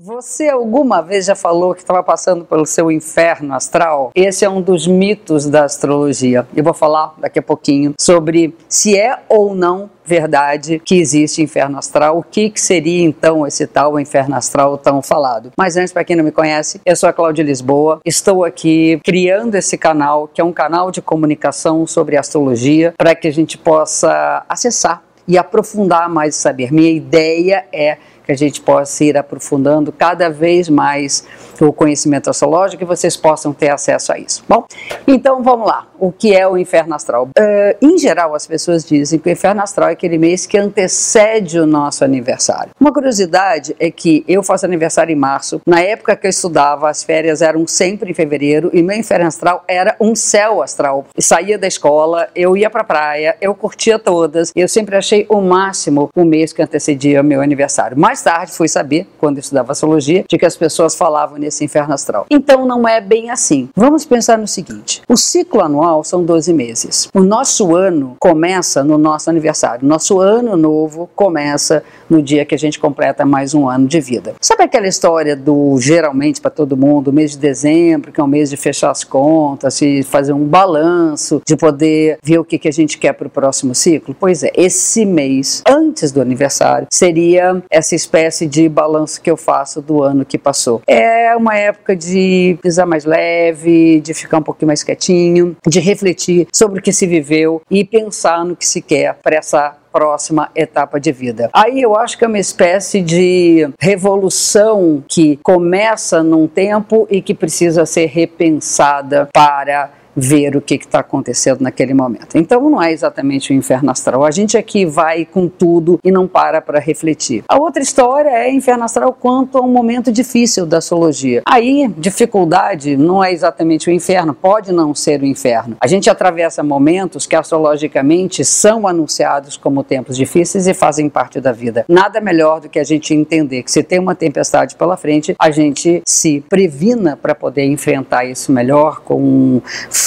Você 0.00 0.48
alguma 0.48 1.02
vez 1.02 1.24
já 1.24 1.34
falou 1.34 1.74
que 1.74 1.80
estava 1.80 2.04
passando 2.04 2.44
pelo 2.44 2.64
seu 2.64 2.88
inferno 2.88 3.52
astral? 3.52 4.12
Esse 4.14 4.44
é 4.44 4.48
um 4.48 4.62
dos 4.62 4.86
mitos 4.86 5.46
da 5.46 5.64
astrologia. 5.64 6.46
Eu 6.54 6.62
vou 6.62 6.72
falar 6.72 7.14
daqui 7.18 7.40
a 7.40 7.42
pouquinho 7.42 7.94
sobre 7.98 8.54
se 8.68 8.96
é 8.96 9.18
ou 9.28 9.56
não 9.56 9.90
verdade 10.04 10.80
que 10.84 11.00
existe 11.00 11.42
inferno 11.42 11.76
astral. 11.76 12.16
O 12.16 12.22
que, 12.22 12.48
que 12.48 12.60
seria 12.60 13.02
então 13.02 13.44
esse 13.44 13.66
tal 13.66 13.98
inferno 13.98 14.36
astral 14.36 14.78
tão 14.78 15.02
falado? 15.02 15.50
Mas 15.58 15.76
antes, 15.76 15.92
para 15.92 16.04
quem 16.04 16.14
não 16.14 16.22
me 16.22 16.30
conhece, 16.30 16.80
eu 16.86 16.94
sou 16.94 17.08
a 17.08 17.12
Cláudia 17.12 17.42
Lisboa. 17.42 17.98
Estou 18.04 18.44
aqui 18.44 19.00
criando 19.02 19.56
esse 19.56 19.76
canal, 19.76 20.28
que 20.28 20.40
é 20.40 20.44
um 20.44 20.52
canal 20.52 20.92
de 20.92 21.02
comunicação 21.02 21.88
sobre 21.88 22.16
astrologia, 22.16 22.94
para 22.96 23.16
que 23.16 23.26
a 23.26 23.32
gente 23.32 23.58
possa 23.58 24.44
acessar 24.48 25.02
e 25.26 25.36
aprofundar 25.36 26.08
mais 26.08 26.36
o 26.36 26.38
saber. 26.38 26.72
Minha 26.72 26.90
ideia 26.90 27.66
é 27.70 27.98
que 28.28 28.32
a 28.32 28.36
gente 28.36 28.60
possa 28.60 29.04
ir 29.04 29.16
aprofundando 29.16 29.90
cada 29.90 30.28
vez 30.28 30.68
mais 30.68 31.24
o 31.58 31.72
conhecimento 31.72 32.28
astrológico 32.28 32.82
e 32.82 32.86
vocês 32.86 33.16
possam 33.16 33.54
ter 33.54 33.70
acesso 33.70 34.12
a 34.12 34.18
isso. 34.18 34.44
Bom, 34.46 34.66
então 35.06 35.42
vamos 35.42 35.66
lá. 35.66 35.86
O 35.98 36.12
que 36.12 36.36
é 36.36 36.46
o 36.46 36.58
inferno 36.58 36.94
astral? 36.94 37.28
Uh, 37.28 37.74
em 37.80 37.96
geral, 37.96 38.34
as 38.34 38.46
pessoas 38.46 38.84
dizem 38.84 39.18
que 39.18 39.30
o 39.30 39.32
inferno 39.32 39.62
astral 39.62 39.88
é 39.88 39.92
aquele 39.92 40.18
mês 40.18 40.44
que 40.44 40.58
antecede 40.58 41.58
o 41.58 41.66
nosso 41.66 42.04
aniversário. 42.04 42.70
Uma 42.78 42.92
curiosidade 42.92 43.74
é 43.80 43.90
que 43.90 44.22
eu 44.28 44.42
faço 44.42 44.66
aniversário 44.66 45.10
em 45.10 45.16
março. 45.16 45.60
Na 45.66 45.80
época 45.80 46.14
que 46.14 46.26
eu 46.26 46.30
estudava, 46.30 46.90
as 46.90 47.02
férias 47.02 47.40
eram 47.40 47.66
sempre 47.66 48.10
em 48.10 48.14
fevereiro 48.14 48.70
e 48.74 48.82
meu 48.82 48.96
inferno 48.96 49.26
astral 49.26 49.64
era 49.66 49.96
um 49.98 50.14
céu 50.14 50.62
astral. 50.62 51.06
Saía 51.18 51.58
da 51.58 51.66
escola, 51.66 52.28
eu 52.36 52.54
ia 52.56 52.68
para 52.68 52.82
a 52.82 52.84
praia, 52.84 53.36
eu 53.40 53.54
curtia 53.54 53.98
todas. 53.98 54.52
Eu 54.54 54.68
sempre 54.68 54.96
achei 54.96 55.24
o 55.30 55.40
máximo 55.40 56.10
o 56.14 56.24
mês 56.26 56.52
que 56.52 56.60
antecedia 56.60 57.22
o 57.22 57.24
meu 57.24 57.40
aniversário. 57.40 57.98
Mas 57.98 58.17
mais 58.18 58.22
tarde 58.22 58.52
fui 58.52 58.68
saber, 58.68 59.06
quando 59.18 59.38
estudava 59.38 59.72
astrologia, 59.72 60.24
de 60.28 60.36
que 60.36 60.44
as 60.44 60.56
pessoas 60.56 60.94
falavam 60.96 61.38
nesse 61.38 61.64
inferno 61.64 61.94
astral. 61.94 62.26
Então 62.30 62.66
não 62.66 62.88
é 62.88 63.00
bem 63.00 63.30
assim. 63.30 63.68
Vamos 63.76 64.04
pensar 64.04 64.36
no 64.38 64.48
seguinte: 64.48 65.02
o 65.08 65.16
ciclo 65.16 65.60
anual 65.60 66.02
são 66.02 66.24
12 66.24 66.52
meses. 66.52 67.08
O 67.14 67.20
nosso 67.20 67.76
ano 67.76 68.16
começa 68.18 68.82
no 68.82 68.98
nosso 68.98 69.30
aniversário. 69.30 69.86
Nosso 69.86 70.20
ano 70.20 70.56
novo 70.56 71.08
começa 71.14 71.84
no 72.10 72.22
dia 72.22 72.44
que 72.44 72.54
a 72.54 72.58
gente 72.58 72.80
completa 72.80 73.24
mais 73.24 73.54
um 73.54 73.68
ano 73.68 73.86
de 73.86 74.00
vida. 74.00 74.34
Sabe 74.40 74.64
aquela 74.64 74.88
história 74.88 75.36
do 75.36 75.78
geralmente 75.78 76.40
para 76.40 76.50
todo 76.50 76.76
mundo, 76.76 77.12
mês 77.12 77.32
de 77.32 77.38
dezembro, 77.38 78.10
que 78.10 78.20
é 78.20 78.24
um 78.24 78.28
mês 78.28 78.50
de 78.50 78.56
fechar 78.56 78.90
as 78.90 79.04
contas, 79.04 79.78
de 79.78 80.02
fazer 80.02 80.32
um 80.32 80.44
balanço, 80.44 81.40
de 81.46 81.56
poder 81.56 82.18
ver 82.22 82.38
o 82.38 82.44
que, 82.44 82.58
que 82.58 82.68
a 82.68 82.72
gente 82.72 82.98
quer 82.98 83.12
para 83.12 83.28
o 83.28 83.30
próximo 83.30 83.74
ciclo? 83.74 84.16
Pois 84.18 84.42
é, 84.42 84.50
esse 84.56 85.04
mês 85.04 85.62
antes 85.68 86.10
do 86.10 86.20
aniversário 86.20 86.88
seria 86.90 87.62
essa 87.70 87.94
espécie 88.08 88.46
de 88.46 88.68
balanço 88.70 89.20
que 89.20 89.30
eu 89.30 89.36
faço 89.36 89.82
do 89.82 90.02
ano 90.02 90.24
que 90.24 90.38
passou. 90.38 90.80
É 90.86 91.36
uma 91.36 91.54
época 91.54 91.94
de 91.94 92.58
pisar 92.62 92.86
mais 92.86 93.04
leve, 93.04 94.00
de 94.00 94.14
ficar 94.14 94.38
um 94.38 94.42
pouquinho 94.42 94.68
mais 94.68 94.82
quietinho, 94.82 95.54
de 95.66 95.78
refletir 95.78 96.48
sobre 96.52 96.80
o 96.80 96.82
que 96.82 96.92
se 96.92 97.06
viveu 97.06 97.60
e 97.70 97.84
pensar 97.84 98.44
no 98.44 98.56
que 98.56 98.66
se 98.66 98.80
quer 98.80 99.14
para 99.22 99.36
essa 99.36 99.76
próxima 99.92 100.50
etapa 100.54 101.00
de 101.00 101.10
vida. 101.12 101.50
Aí 101.52 101.82
eu 101.82 101.96
acho 101.96 102.16
que 102.16 102.24
é 102.24 102.28
uma 102.28 102.38
espécie 102.38 103.00
de 103.00 103.68
revolução 103.80 105.02
que 105.08 105.38
começa 105.42 106.22
num 106.22 106.46
tempo 106.46 107.06
e 107.10 107.20
que 107.20 107.34
precisa 107.34 107.84
ser 107.84 108.06
repensada 108.06 109.28
para 109.32 109.90
ver 110.18 110.56
o 110.56 110.60
que 110.60 110.74
está 110.74 111.00
acontecendo 111.00 111.60
naquele 111.60 111.94
momento. 111.94 112.36
Então 112.36 112.68
não 112.68 112.82
é 112.82 112.92
exatamente 112.92 113.52
o 113.52 113.54
inferno 113.54 113.90
astral. 113.90 114.24
A 114.24 114.30
gente 114.30 114.56
aqui 114.56 114.84
vai 114.84 115.24
com 115.24 115.48
tudo 115.48 115.98
e 116.02 116.10
não 116.10 116.26
para 116.26 116.60
para 116.60 116.80
refletir. 116.80 117.44
A 117.48 117.56
outra 117.56 117.82
história 117.82 118.30
é 118.30 118.52
inferno 118.52 118.84
astral 118.84 119.12
quanto 119.12 119.58
a 119.58 119.60
um 119.60 119.68
momento 119.68 120.10
difícil 120.10 120.66
da 120.66 120.78
astrologia. 120.78 121.42
Aí, 121.46 121.88
dificuldade 121.96 122.96
não 122.96 123.22
é 123.22 123.32
exatamente 123.32 123.88
o 123.88 123.92
inferno, 123.92 124.34
pode 124.34 124.72
não 124.72 124.94
ser 124.94 125.22
o 125.22 125.26
inferno. 125.26 125.76
A 125.80 125.86
gente 125.86 126.10
atravessa 126.10 126.62
momentos 126.62 127.26
que 127.26 127.36
astrologicamente 127.36 128.44
são 128.44 128.86
anunciados 128.86 129.56
como 129.56 129.84
tempos 129.84 130.16
difíceis 130.16 130.66
e 130.66 130.74
fazem 130.74 131.08
parte 131.08 131.40
da 131.40 131.52
vida. 131.52 131.84
Nada 131.88 132.20
melhor 132.20 132.60
do 132.60 132.68
que 132.68 132.78
a 132.78 132.84
gente 132.84 133.14
entender 133.14 133.62
que 133.62 133.70
se 133.70 133.82
tem 133.82 133.98
uma 133.98 134.14
tempestade 134.14 134.74
pela 134.74 134.96
frente, 134.96 135.34
a 135.38 135.50
gente 135.50 136.02
se 136.06 136.42
previna 136.48 137.16
para 137.16 137.34
poder 137.34 137.64
enfrentar 137.66 138.24
isso 138.24 138.50
melhor 138.50 139.00
com 139.00 139.60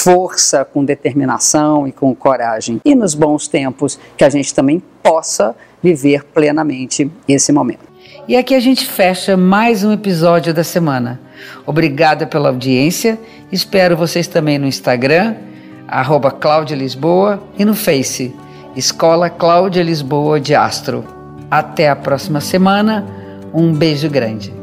força, 0.04 0.66
com 0.66 0.84
determinação 0.84 1.88
e 1.88 1.92
com 1.92 2.14
coragem. 2.16 2.82
E 2.84 2.96
nos 2.96 3.14
bons 3.14 3.48
tempos 3.48 4.00
que 4.18 4.24
a 4.24 4.30
gente 4.30 4.54
também 4.54 4.82
possa 5.04 5.56
viver 5.82 6.24
plenamente 6.26 7.10
esse 7.28 7.52
momento. 7.52 7.92
E 8.28 8.36
aqui 8.36 8.56
a 8.56 8.60
gente 8.60 8.86
fecha 8.86 9.36
mais 9.36 9.84
um 9.84 9.92
episódio 9.92 10.54
da 10.54 10.64
semana. 10.64 11.20
Obrigada 11.66 12.26
pela 12.26 12.50
audiência. 12.50 13.20
Espero 13.52 13.98
vocês 13.98 14.28
também 14.28 14.58
no 14.58 14.68
Instagram, 14.68 15.36
arroba 15.88 16.32
Cláudia 16.32 16.76
Lisboa, 16.76 17.42
e 17.58 17.66
no 17.66 17.76
Face, 17.76 18.34
Escola 18.76 19.30
Cláudia 19.30 19.84
Lisboa 19.84 20.40
de 20.40 20.56
Astro. 20.56 21.04
Até 21.50 21.90
a 21.90 21.96
próxima 21.96 22.40
semana. 22.40 23.06
Um 23.54 23.74
beijo 23.74 24.10
grande. 24.10 24.61